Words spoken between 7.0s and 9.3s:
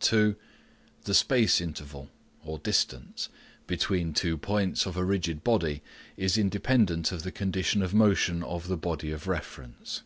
of the condition of motion of the body of